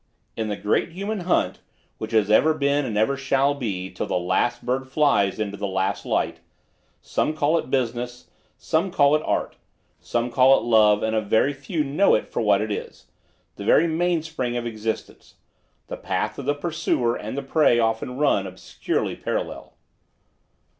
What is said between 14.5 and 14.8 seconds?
of